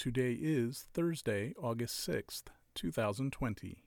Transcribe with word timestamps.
Today 0.00 0.32
is 0.32 0.86
Thursday, 0.94 1.52
August 1.62 2.08
6th, 2.08 2.44
2020. 2.74 3.84